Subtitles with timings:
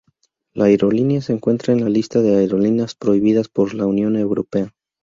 [0.55, 4.73] La aerolínea se encuentra en la lista de aerolíneas prohibidas por la Unión Europea.